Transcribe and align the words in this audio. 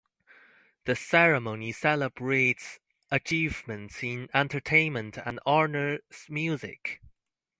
The 0.85 0.95
ceremony 0.95 1.71
celebrates 1.73 2.79
achievements 3.11 4.01
in 4.01 4.29
entertainment 4.33 5.19
and 5.23 5.39
honors 5.45 6.01
music. 6.27 6.99